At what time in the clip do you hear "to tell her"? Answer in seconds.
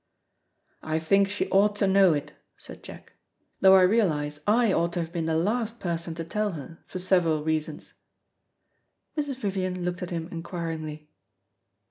6.15-6.79